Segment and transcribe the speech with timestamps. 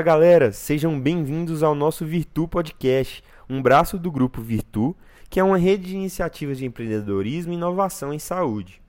[0.00, 4.96] Fala galera, sejam bem-vindos ao nosso Virtu Podcast, um braço do grupo Virtu,
[5.28, 8.80] que é uma rede de iniciativas de empreendedorismo e inovação em saúde.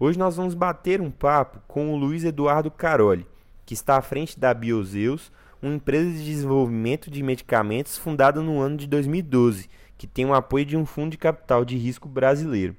[0.00, 3.24] Hoje nós vamos bater um papo com o Luiz Eduardo Caroli,
[3.64, 5.30] que está à frente da Biozeus,
[5.62, 10.64] uma empresa de desenvolvimento de medicamentos fundada no ano de 2012, que tem o apoio
[10.64, 12.74] de um fundo de capital de risco brasileiro.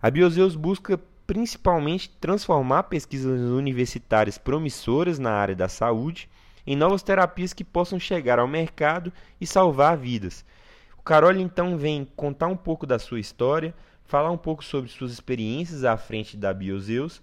[0.00, 6.26] A Biozeus busca principalmente transformar pesquisas universitárias promissoras na área da saúde
[6.66, 10.44] em novas terapias que possam chegar ao mercado e salvar vidas.
[10.98, 13.74] O Carol então vem contar um pouco da sua história,
[14.04, 17.22] falar um pouco sobre suas experiências à frente da Biozeus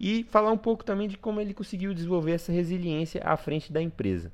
[0.00, 3.80] e falar um pouco também de como ele conseguiu desenvolver essa resiliência à frente da
[3.80, 4.32] empresa.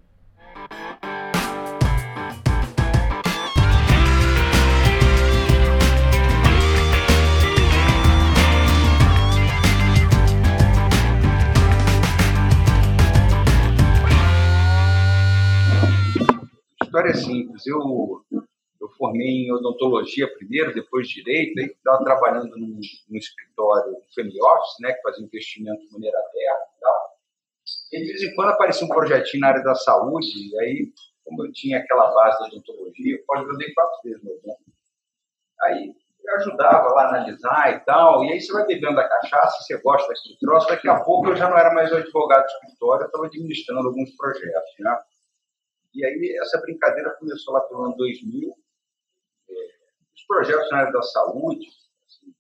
[17.09, 17.67] História é simples.
[17.67, 18.25] Eu,
[18.81, 24.41] eu formei em odontologia primeiro, depois direito, aí estava trabalhando num, num escritório de family
[24.41, 27.19] office, né, que fazia investimento em maneira aberta e tal.
[27.93, 30.93] E de vez em quando aparecia um projetinho na área da saúde, e aí,
[31.25, 34.65] como eu tinha aquela base da odontologia, eu dei quatro vezes no odonto.
[35.63, 35.95] Aí
[36.37, 40.07] ajudava lá a analisar e tal, e aí você vai bebendo a cachaça, você gosta
[40.09, 43.27] daquele troço, daqui a pouco eu já não era mais advogado do escritório, eu estava
[43.27, 44.99] administrando alguns projetos, né?
[45.95, 48.55] E aí essa brincadeira começou lá pelo ano 2000.
[49.49, 49.55] É,
[50.15, 51.67] os projetos na área da saúde,
[52.07, 52.35] assim,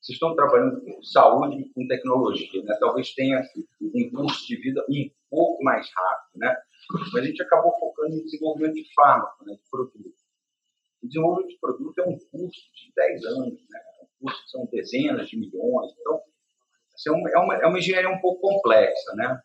[0.00, 2.76] vocês estão trabalhando com saúde com tecnologia, né?
[2.80, 3.42] Talvez tenha
[3.80, 6.56] um curso de vida um pouco mais rápido, né?
[7.12, 9.54] Mas a gente acabou focando em desenvolvimento de fármaco, né?
[9.54, 10.14] De produto.
[11.02, 13.80] O desenvolvimento de produto é um curso de 10 anos, né?
[14.02, 15.92] Um curso que são dezenas de milhões.
[16.00, 16.20] Então,
[16.94, 19.40] assim, é, uma, é uma engenharia um pouco complexa, né?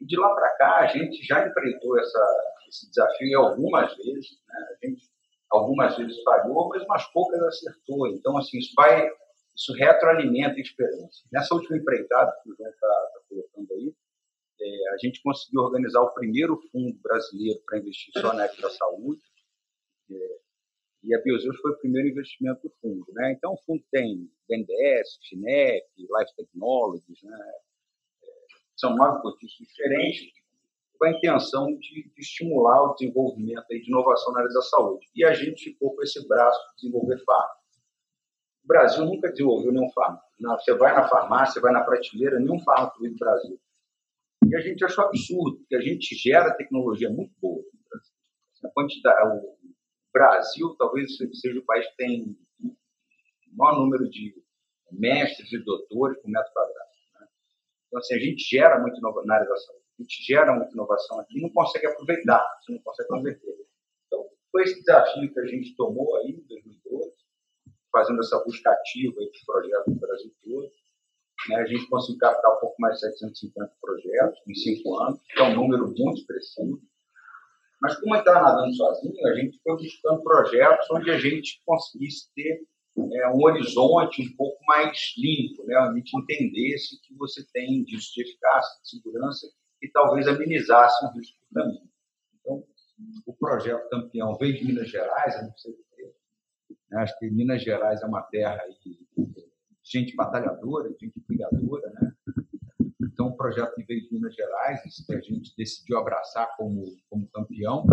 [0.00, 4.30] E de lá para cá, a gente já enfrentou essa, esse desafio algumas vezes.
[4.48, 4.68] Né?
[4.70, 5.10] A gente
[5.50, 8.06] algumas vezes falhou, mas umas poucas acertou.
[8.08, 9.10] Então, assim, isso vai,
[9.54, 11.22] isso retroalimenta a esperança.
[11.32, 13.94] Nessa última empreitada que o João está tá colocando aí,
[14.60, 18.70] é, a gente conseguiu organizar o primeiro fundo brasileiro para investir só na área da
[18.70, 19.22] saúde.
[20.10, 20.38] É,
[21.02, 23.06] e a Biozeus foi o primeiro investimento do fundo.
[23.12, 23.32] Né?
[23.32, 27.52] Então, o fundo tem BNDES, FINEP, Life Technologies, né?
[28.80, 30.32] São nove cotistas diferentes,
[30.98, 35.06] com a intenção de, de, estimular o desenvolvimento aí de inovação na área da saúde.
[35.14, 37.60] E a gente ficou com esse braço de desenvolver fármaco.
[38.64, 40.24] O Brasil nunca desenvolveu nenhum fármaco.
[40.58, 43.58] Você vai na farmácia, vai na prateleira, nenhum fármaco do Brasil.
[44.46, 48.14] E a gente achou absurdo, porque a gente gera tecnologia muito boa no Brasil.
[48.64, 49.56] A quantidade, o
[50.12, 54.34] Brasil talvez seja o país que tem o maior número de
[54.92, 56.89] mestres e doutores por metro quadrado.
[57.90, 61.18] Então, assim, a gente gera muito na área da saúde, a gente gera muita inovação
[61.18, 63.66] aqui e não consegue aproveitar, você não consegue converter.
[64.06, 67.12] Então, foi esse desafio que a gente tomou aí em 2012,
[67.90, 70.70] fazendo essa busca ativa dos projetos no Brasil todo.
[71.48, 71.56] Né?
[71.56, 75.42] A gente conseguiu captar um pouco mais de 750 projetos em cinco anos, que é
[75.42, 76.80] um número muito expressivo.
[77.82, 82.62] Mas como estava nadando sozinho, a gente foi buscando projetos onde a gente conseguisse ter
[82.96, 85.76] é, um horizonte um pouco mais limpo, né?
[85.76, 89.46] a gente entendesse que você tem disso de eficácia, de segurança
[89.82, 91.88] e talvez amenizasse um risco caminho.
[92.40, 92.64] Então,
[93.26, 96.12] o projeto campeão veio de Minas Gerais, eu não sei porquê.
[96.90, 97.00] Né?
[97.00, 98.98] Acho que Minas Gerais é uma terra de
[99.82, 102.12] gente batalhadora, gente brigadora, né?
[103.02, 107.28] Então, o projeto que veio de Minas Gerais, que a gente decidiu abraçar como, como
[107.28, 107.84] campeão,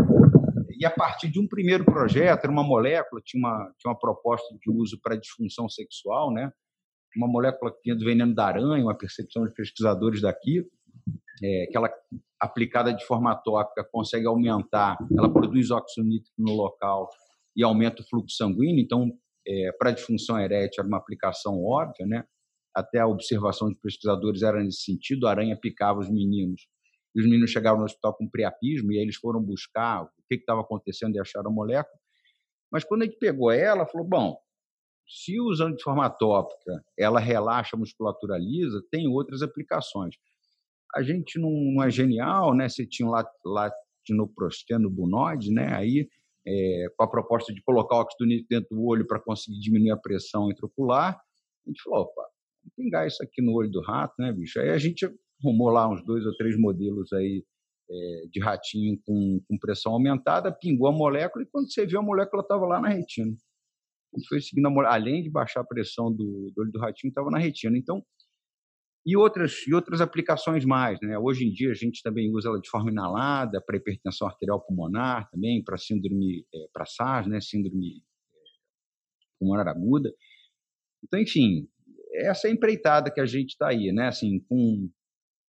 [0.79, 4.55] e a partir de um primeiro projeto, era uma molécula, tinha uma, tinha uma proposta
[4.61, 6.51] de uso para disfunção sexual, né?
[7.15, 10.63] uma molécula que tinha do veneno da aranha, uma percepção de pesquisadores daqui,
[11.43, 11.89] é, que ela,
[12.39, 17.09] aplicada de forma tópica, consegue aumentar, ela produz óxido nítrico no local
[17.56, 19.12] e aumenta o fluxo sanguíneo, então,
[19.47, 22.24] é, para disfunção erétil era uma aplicação óbvia, né?
[22.75, 26.68] até a observação de pesquisadores era nesse sentido, a aranha picava os meninos
[27.19, 30.61] os meninos chegaram no hospital com priapismo e aí eles foram buscar o que estava
[30.61, 31.97] acontecendo e acharam a molécula.
[32.71, 34.37] Mas quando a gente pegou ela, falou: bom,
[35.07, 40.15] se usando de forma tópica ela relaxa a musculatura lisa, tem outras aplicações.
[40.95, 42.67] A gente não, não é genial, né?
[42.67, 45.73] Você tinha lá latinoprosteno bunoide, né?
[45.73, 46.07] Aí,
[46.45, 49.97] é, com a proposta de colocar óxido nítrico dentro do olho para conseguir diminuir a
[49.97, 52.25] pressão intraocular, a gente falou: opa,
[52.75, 54.59] pingar isso aqui no olho do rato, né, bicho?
[54.59, 55.05] Aí a gente
[55.44, 57.44] arrumou lá uns dois ou três modelos aí
[57.89, 62.04] é, de ratinho com, com, pressão aumentada, pingou a molécula e quando você viu a
[62.04, 63.36] molécula estava lá na retina.
[64.16, 67.30] Gente foi seguindo a além de baixar a pressão do, do olho do ratinho, estava
[67.30, 67.78] na retina.
[67.78, 68.04] Então,
[69.06, 71.00] e outras, e outras aplicações mais.
[71.01, 71.18] Né?
[71.18, 75.30] Hoje em dia a gente também usa ela de forma inalada para hipertensão arterial pulmonar,
[75.30, 77.39] também para síndrome, é, para SARS, né?
[77.39, 78.04] síndrome
[78.34, 78.39] é,
[79.39, 80.13] pulmonar aguda.
[81.04, 81.69] Então, enfim,
[82.16, 84.07] essa é empreitada que a gente está aí, né?
[84.07, 84.89] Assim, com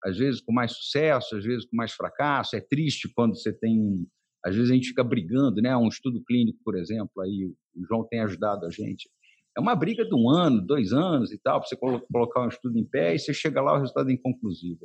[0.03, 2.55] às vezes com mais sucesso, às vezes com mais fracasso.
[2.55, 4.07] É triste quando você tem,
[4.45, 5.75] às vezes a gente fica brigando, né?
[5.75, 9.09] Um estudo clínico, por exemplo, aí o João tem ajudado a gente
[9.57, 12.77] é uma briga de um ano, dois anos e tal, para você colocar um estudo
[12.77, 14.79] em pé e você chega lá, o resultado é inconclusivo.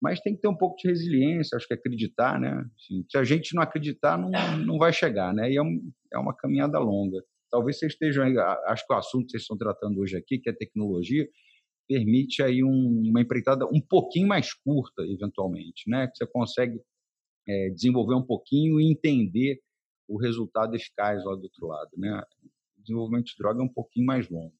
[0.00, 2.62] Mas tem que ter um pouco de resiliência, acho que acreditar, né?
[2.76, 5.50] Assim, se a gente não acreditar, não, não vai chegar, né?
[5.50, 7.22] E é, um, é uma caminhada longa.
[7.50, 10.50] Talvez vocês estejam aí, acho que o assunto que vocês estão tratando hoje aqui, que
[10.50, 11.26] é tecnologia,
[11.90, 16.06] permite aí um, uma empreitada um pouquinho mais curta, eventualmente, né?
[16.06, 16.80] Que você consegue
[17.48, 19.60] é, desenvolver um pouquinho e entender
[20.08, 22.22] o resultado eficaz lá do outro lado, né?
[22.78, 24.54] O desenvolvimento de droga é um pouquinho mais longo.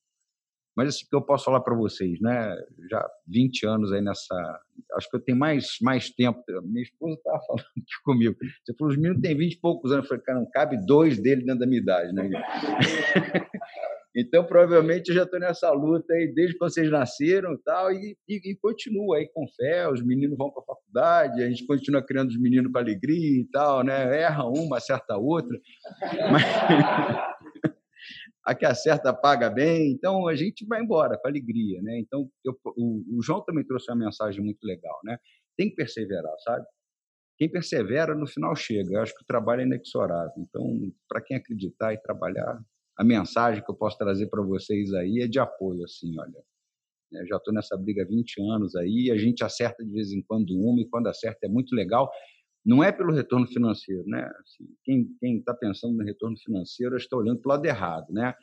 [0.77, 2.56] Mas assim que eu posso falar para vocês, né?
[2.91, 4.61] Já 20 anos aí nessa,
[4.97, 6.43] acho que eu tenho mais mais tempo.
[6.65, 8.37] Minha esposa estava falando aqui comigo.
[8.65, 10.05] Você falou, os meninos têm 20 e poucos anos.
[10.05, 12.29] Eu falei, cara, não cabe dois dele dentro da minha idade, né?
[14.14, 18.50] Então, provavelmente, eu já estou nessa luta aí desde que vocês nasceram tal, e, e,
[18.50, 19.88] e continuo aí com fé.
[19.88, 23.48] Os meninos vão para a faculdade, a gente continua criando os meninos com alegria e
[23.52, 24.20] tal, né?
[24.20, 25.56] Erra uma, acerta outra.
[26.32, 26.42] Mas
[28.44, 29.92] a que acerta paga bem.
[29.92, 31.98] Então, a gente vai embora com alegria, né?
[32.00, 35.18] Então, eu, o, o João também trouxe uma mensagem muito legal, né?
[35.56, 36.66] Tem que perseverar, sabe?
[37.38, 38.96] Quem persevera, no final chega.
[38.96, 40.34] Eu acho que o trabalho é inexorável.
[40.36, 42.60] Então, para quem acreditar e trabalhar,
[42.98, 46.42] a mensagem que eu posso trazer para vocês aí é de apoio, assim, olha.
[47.10, 50.22] Né, já estou nessa briga há 20 anos aí, a gente acerta de vez em
[50.22, 52.10] quando uma, e quando acerta é muito legal.
[52.64, 54.31] Não é pelo retorno financeiro, né?
[54.40, 54.69] Assim,
[55.19, 58.34] quem está pensando no retorno financeiro está olhando para o lado errado, né?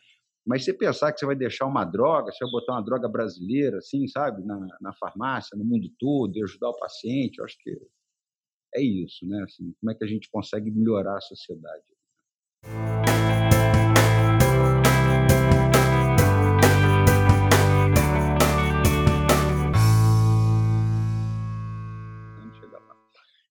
[0.45, 3.77] Mas você pensar que você vai deixar uma droga, você vai botar uma droga brasileira,
[3.77, 7.77] assim, sabe, na, na farmácia, no mundo todo, e ajudar o paciente, eu acho que
[8.73, 9.43] é isso, né?
[9.43, 11.83] Assim, como é que a gente consegue melhorar a sociedade?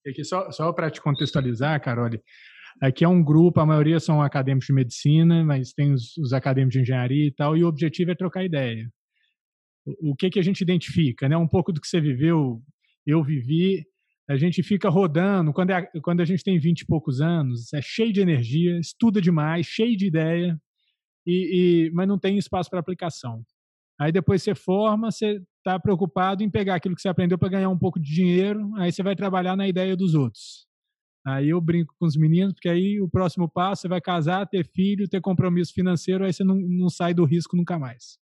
[0.06, 2.22] Aqui só, só para te contextualizar, Carole,
[2.80, 6.74] aqui é um grupo, a maioria são acadêmicos de medicina, mas tem os, os acadêmicos
[6.74, 8.88] de engenharia e tal, e o objetivo é trocar ideia.
[9.84, 11.28] O, o que, que a gente identifica?
[11.28, 11.36] Né?
[11.36, 12.62] Um pouco do que você viveu,
[13.04, 13.84] eu vivi,
[14.28, 17.80] a gente fica rodando, quando, é, quando a gente tem 20 e poucos anos, é
[17.82, 20.56] cheio de energia, estuda demais, cheio de ideia,
[21.26, 23.42] e, e mas não tem espaço para aplicação.
[23.98, 27.70] Aí depois você forma, você está preocupado em pegar aquilo que você aprendeu para ganhar
[27.70, 30.66] um pouco de dinheiro, aí você vai trabalhar na ideia dos outros.
[31.26, 34.64] Aí eu brinco com os meninos, porque aí o próximo passo você vai casar, ter
[34.64, 38.18] filho, ter compromisso financeiro, aí você não, não sai do risco nunca mais.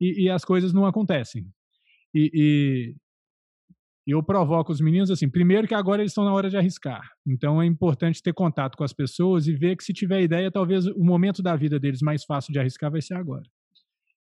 [0.00, 1.46] E, e as coisas não acontecem.
[2.14, 2.94] E, e,
[4.06, 7.06] eu provoco os meninos assim, primeiro que agora eles estão na hora de arriscar.
[7.26, 10.86] Então é importante ter contato com as pessoas e ver que se tiver ideia, talvez
[10.86, 13.44] o momento da vida deles mais fácil de arriscar vai ser agora.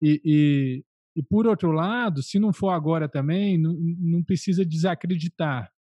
[0.05, 0.85] E, e,
[1.17, 5.73] e, por outro lado, se não for agora também, não, não precisa desacreditar.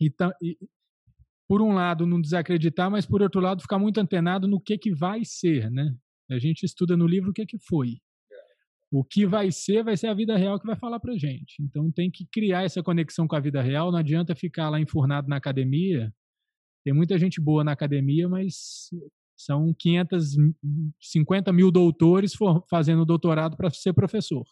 [0.00, 0.56] E, e,
[1.48, 4.94] por um lado, não desacreditar, mas por outro lado, ficar muito antenado no que, que
[4.94, 5.92] vai ser, né?
[6.30, 7.98] A gente estuda no livro o que, que foi.
[8.92, 11.56] O que vai ser, vai ser a vida real que vai falar pra gente.
[11.60, 13.90] Então tem que criar essa conexão com a vida real.
[13.90, 16.12] Não adianta ficar lá enfurnado na academia.
[16.84, 18.88] Tem muita gente boa na academia, mas
[19.38, 22.32] são 550 mil doutores
[22.68, 24.44] fazendo doutorado para ser professor.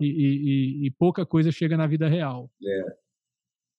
[0.00, 2.50] E, e, e, pouca coisa chega na vida real.
[2.66, 3.04] É.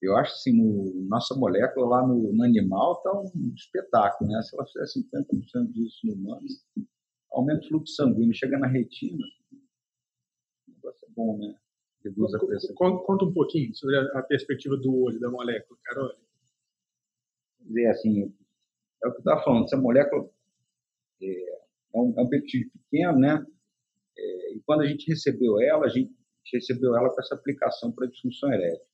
[0.01, 4.41] Eu acho assim, no, nossa molécula lá no, no animal está um espetáculo, né?
[4.43, 6.47] Se ela fizer 50% disso no humano,
[7.31, 9.25] aumenta o fluxo sanguíneo, chega na retina,
[10.67, 11.55] o negócio é bom, né?
[12.03, 12.75] Reduz a pressão.
[12.75, 16.13] Conta um pouquinho sobre a, perspectiva do olho da molécula, Carol.
[17.59, 18.33] Dizer assim,
[19.05, 20.27] é o que eu estava falando, essa molécula
[21.21, 21.57] é, é,
[21.93, 23.45] um, é um peptídeo pequeno, né?
[24.17, 26.11] É, e quando a gente recebeu ela, a gente
[26.51, 28.87] recebeu ela com essa aplicação para disfunção erétil.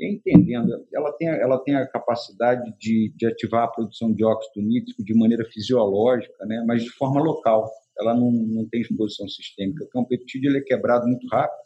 [0.00, 4.66] E entendendo, ela tem, ela tem a capacidade de, de ativar a produção de óxido
[4.66, 6.64] nítrico de maneira fisiológica, né?
[6.66, 7.70] mas de forma local.
[7.98, 11.62] Ela não, não tem exposição sistêmica, porque um peptídeo ele é quebrado muito rápido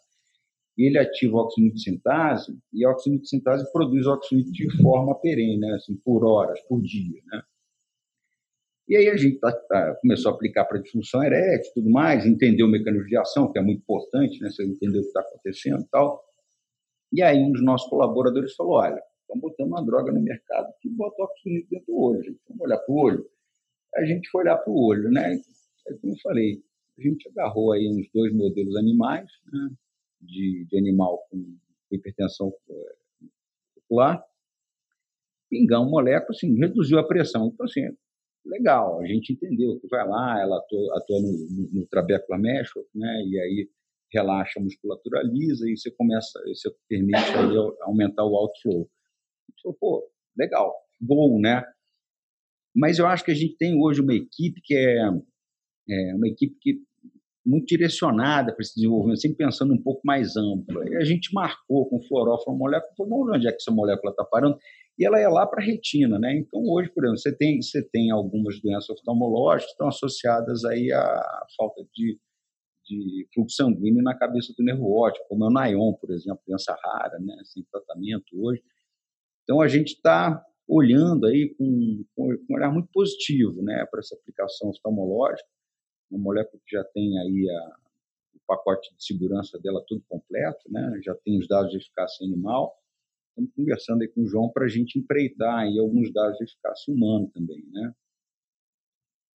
[0.85, 5.73] ele ativa o de sintase e a sintase produz óxido de forma perene, né?
[5.75, 7.23] assim, por horas, por dia.
[7.27, 7.43] Né?
[8.89, 12.25] E aí a gente tá, tá, começou a aplicar para disfunção erétil e tudo mais,
[12.25, 14.49] entender o mecanismo de ação, que é muito importante, né?
[14.51, 16.25] Você entender o que está acontecendo e tal.
[17.13, 20.89] E aí um dos nossos colaboradores falou, olha, estamos botando uma droga no mercado que
[20.89, 22.41] bota oxigênio dentro do olho, gente.
[22.49, 23.27] Vamos olhar para o olho.
[23.97, 25.41] A gente foi olhar para o olho, né?
[25.89, 26.63] Aí, como eu falei,
[26.99, 29.71] a gente agarrou aí uns dois modelos animais, né,
[30.21, 31.57] de, de animal com,
[31.91, 32.95] hipertensão é,
[33.77, 34.23] popular,
[35.49, 37.51] pingamos molécula, assim, reduziu a pressão.
[37.53, 37.83] Então, assim,
[38.47, 43.23] legal, a gente entendeu que vai lá, ela atua, atua no, no, no trabéculo né,
[43.27, 43.69] e aí
[44.13, 47.19] relaxa a musculatura lisa e você começa, você permite
[47.83, 48.89] aumentar o outflow.
[49.53, 51.65] Então, pô, legal, bom, né?
[52.75, 54.99] Mas eu acho que a gente tem hoje uma equipe que é,
[55.89, 56.81] é uma equipe que
[57.45, 60.87] muito direcionada para esse desenvolvimento, sempre pensando um pouco mais amplo.
[60.89, 64.59] E a gente marcou com fluorófilo molécula, falou, onde é que essa molécula está parando?
[64.99, 66.35] E ela é lá para a retina, né?
[66.39, 70.91] Então, hoje, por exemplo, você tem, você tem algumas doenças oftalmológicas que estão associadas aí
[70.91, 72.19] à falta de,
[72.85, 76.75] de fluxo sanguíneo na cabeça do nervo óptico, como é o NAION, por exemplo, doença
[76.83, 77.37] rara, né?
[77.45, 78.63] Sem tratamento hoje.
[79.45, 84.17] Então, a gente está olhando aí com, com, um olhar muito positivo né, para essa
[84.17, 85.49] aplicação oftalmológica,
[86.11, 87.77] uma molécula que já tem aí a,
[88.35, 92.77] o pacote de segurança dela todo completo, né, já tem os dados de eficácia animal.
[93.37, 96.93] Estamos conversando aí com o João para a gente empreitar aí alguns dados de eficácia
[96.93, 97.93] humana também, né?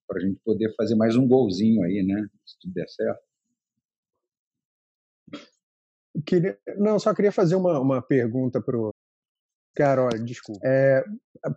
[0.08, 2.28] Para a gente poder fazer mais um golzinho aí, né?
[2.44, 3.22] Se tudo der certo.
[6.26, 8.92] Queria, não, só queria fazer uma, uma pergunta para o
[9.76, 10.60] Carol, desculpa.
[10.66, 11.06] É,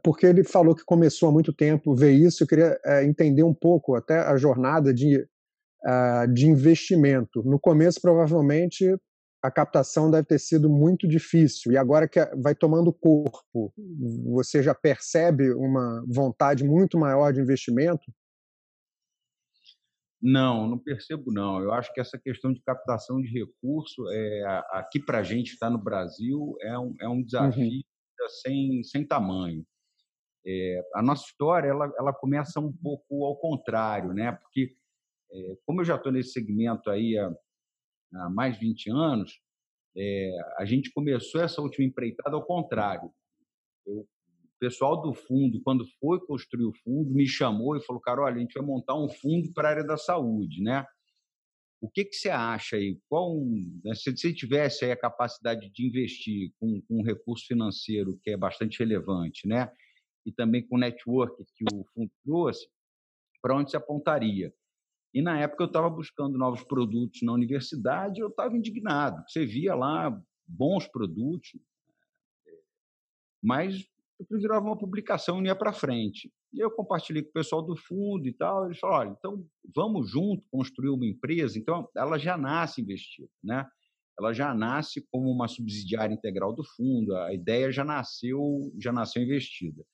[0.02, 3.54] porque ele falou que começou há muito tempo ver isso, eu queria é, entender um
[3.54, 7.42] pouco até a jornada de, uh, de investimento.
[7.42, 8.94] No começo, provavelmente,
[9.44, 13.72] a captação deve ter sido muito difícil, e agora que vai tomando corpo,
[14.32, 18.10] você já percebe uma vontade muito maior de investimento?
[20.20, 21.60] Não, não percebo não.
[21.60, 25.68] Eu acho que essa questão de captação de recurso, é, aqui para a gente está
[25.68, 27.82] no Brasil, é um, é um desafio uhum
[28.28, 29.64] sem, sem tamanho.
[30.46, 34.32] É, a nossa história ela, ela começa um pouco ao contrário, né?
[34.32, 34.74] Porque
[35.32, 37.34] é, como eu já estou nesse segmento aí há,
[38.14, 39.40] há, mais de 20 anos,
[39.96, 43.10] é, a gente começou essa última empreitada ao contrário.
[43.86, 48.22] Eu, o pessoal do fundo, quando foi construir o fundo, me chamou e falou, cara,
[48.22, 50.86] olha, a gente vai montar um fundo para a área da saúde, né?
[51.80, 52.98] O que, que você acha aí?
[53.08, 53.44] Qual,
[53.84, 58.36] né, se você tivesse a capacidade de investir com, com um recurso financeiro que é
[58.38, 59.70] bastante relevante, né?
[60.24, 62.66] E também com o network que o fundo trouxe,
[63.42, 64.50] para onde se apontaria?
[65.14, 69.22] E na época eu estava buscando novos produtos na universidade, eu estava indignado.
[69.28, 71.50] Você via lá bons produtos,
[73.40, 73.86] mas
[74.30, 76.32] virava uma publicação e ia para frente.
[76.52, 78.66] E eu compartilhei com o pessoal do fundo e tal.
[78.66, 81.58] Eles falaram: olha, então vamos junto construir uma empresa.
[81.58, 83.64] Então, ela já nasce investida, né?
[84.18, 87.16] Ela já nasce como uma subsidiária integral do fundo.
[87.16, 88.40] A ideia já nasceu,
[88.80, 89.84] já nasceu investida.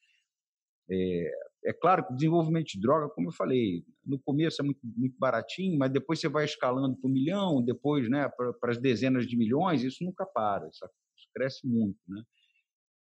[0.90, 1.30] É,
[1.66, 5.16] é claro que o desenvolvimento de droga, como eu falei, no começo é muito, muito
[5.18, 8.28] baratinho, mas depois você vai escalando para um milhão, depois né,
[8.60, 10.84] para as dezenas de milhões, isso nunca para, isso
[11.32, 11.98] cresce muito.
[12.08, 12.22] Né?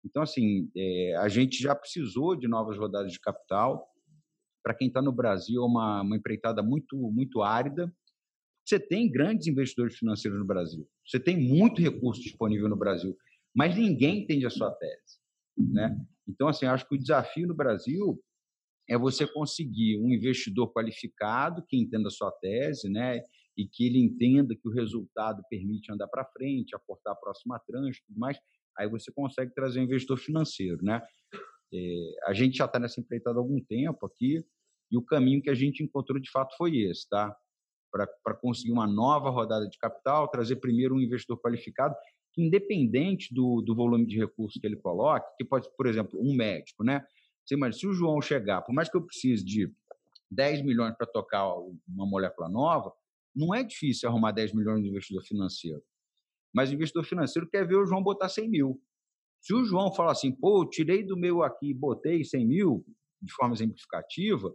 [0.05, 3.89] Então, assim, é, a gente já precisou de novas rodadas de capital.
[4.63, 7.93] Para quem está no Brasil, é uma, uma empreitada muito, muito árida.
[8.65, 10.87] Você tem grandes investidores financeiros no Brasil.
[11.07, 13.17] Você tem muito recurso disponível no Brasil,
[13.55, 15.21] mas ninguém entende a sua tese.
[15.57, 15.97] Né?
[16.29, 18.21] Então, assim, acho que o desafio no Brasil
[18.89, 23.21] é você conseguir um investidor qualificado que entenda a sua tese, né?
[23.57, 28.03] E que ele entenda que o resultado permite andar para frente, aportar a próxima tranche,
[28.07, 28.39] tudo mais,
[28.77, 31.03] aí você consegue trazer um investidor financeiro, né?
[31.73, 34.45] É, a gente já está nessa empreitada há algum tempo aqui
[34.91, 37.35] e o caminho que a gente encontrou de fato foi esse, tá?
[37.91, 41.95] Para conseguir uma nova rodada de capital, trazer primeiro um investidor qualificado,
[42.33, 46.37] que independente do, do volume de recursos que ele coloque, que pode, por exemplo, um
[46.37, 47.05] médico, né?
[47.47, 49.73] Você imagina, se o João chegar, por mais que eu precise de
[50.31, 51.49] 10 milhões para tocar
[51.89, 52.93] uma molécula nova,
[53.35, 55.83] não é difícil arrumar 10 milhões de investidor financeiro.
[56.53, 58.83] Mas o investidor financeiro quer ver o João botar 100 mil.
[59.41, 62.85] Se o João fala assim, pô, tirei do meu aqui e botei 100 mil,
[63.23, 64.53] de forma exemplificativa,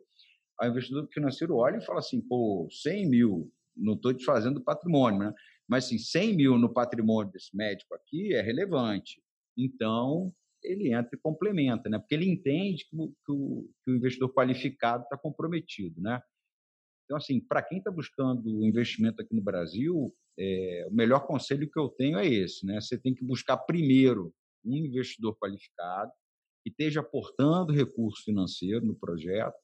[0.59, 5.19] o investidor financeiro olha e fala assim, pô, 100 mil, não estou te fazendo patrimônio,
[5.19, 5.33] né?
[5.67, 9.21] mas assim, 100 mil no patrimônio desse médico aqui é relevante.
[9.57, 10.33] Então,
[10.63, 11.99] ele entra e complementa, né?
[11.99, 15.99] porque ele entende que o, que o, que o investidor qualificado está comprometido.
[16.01, 16.21] Né?
[17.05, 21.79] Então, assim, para quem está buscando investimento aqui no Brasil, é, o melhor conselho que
[21.79, 22.79] eu tenho é esse, né?
[22.79, 26.11] Você tem que buscar primeiro um investidor qualificado
[26.63, 29.55] que esteja aportando recurso financeiro no projeto.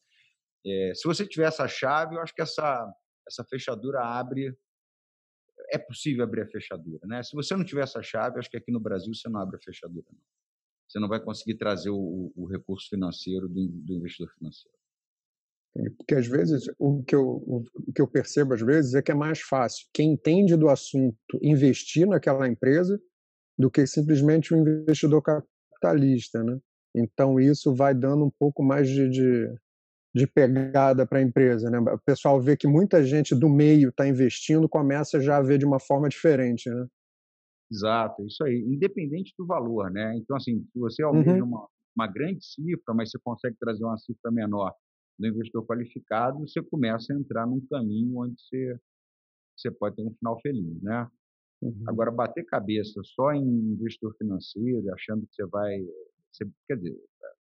[0.66, 2.92] É, se você tiver essa chave, eu acho que essa,
[3.28, 4.56] essa fechadura abre.
[5.72, 7.24] É possível abrir a fechadura, né?
[7.24, 9.60] Se você não tiver essa chave, acho que aqui no Brasil você não abre a
[9.60, 10.37] fechadura, não.
[10.88, 14.78] Você não vai conseguir trazer o, o recurso financeiro do, do investidor financeiro.
[15.98, 19.16] Porque às vezes o que, eu, o que eu percebo às vezes é que é
[19.16, 23.00] mais fácil quem entende do assunto investir naquela empresa
[23.58, 26.58] do que simplesmente o investidor capitalista, né?
[26.96, 29.56] Então isso vai dando um pouco mais de, de,
[30.16, 31.80] de pegada para a empresa, né?
[31.80, 35.66] O pessoal vê que muita gente do meio está investindo, começa já a ver de
[35.66, 36.88] uma forma diferente, né?
[37.72, 38.60] Exato, isso aí.
[38.60, 40.16] Independente do valor, né?
[40.18, 41.50] Então assim, se você almeja uhum.
[41.50, 44.74] uma, uma grande cifra, mas você consegue trazer uma cifra menor
[45.20, 48.80] do investidor qualificado, você começa a entrar num caminho onde você,
[49.58, 51.08] você pode ter um final feliz, né?
[51.62, 51.84] Uhum.
[51.88, 55.76] Agora, bater cabeça só em investidor financeiro, achando que você vai...
[56.32, 56.96] Você, quer dizer,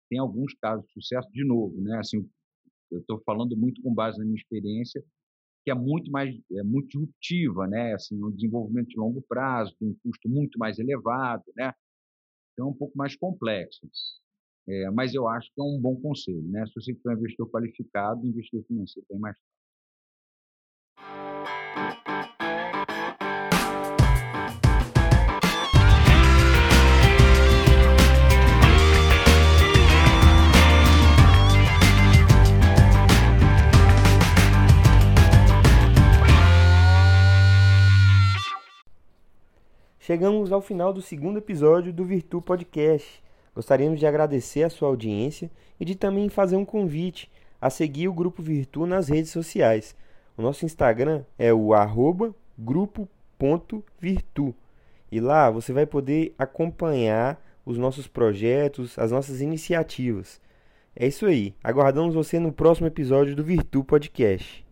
[0.08, 1.98] tem alguns casos de sucesso, de novo, né?
[1.98, 2.28] Assim,
[2.90, 5.02] eu estou falando muito com base na minha experiência,
[5.64, 7.94] que é muito mais é muito disruptiva, né?
[7.94, 11.72] Assim, um desenvolvimento de longo prazo, de um custo muito mais elevado, né?
[12.52, 13.88] Então, é um pouco mais complexo.
[14.68, 16.66] É, mas eu acho que é um bom conselho, né?
[16.66, 19.36] Se você for um investidor qualificado, investidor financeiro tem mais
[40.10, 43.22] Chegamos ao final do segundo episódio do Virtu Podcast.
[43.54, 45.48] Gostaríamos de agradecer a sua audiência
[45.78, 49.94] e de também fazer um convite a seguir o Grupo Virtu nas redes sociais.
[50.36, 54.52] O nosso Instagram é o arroba grupo.virtu.
[55.12, 60.40] E lá você vai poder acompanhar os nossos projetos, as nossas iniciativas.
[60.96, 61.54] É isso aí.
[61.62, 64.66] Aguardamos você no próximo episódio do Virtu Podcast.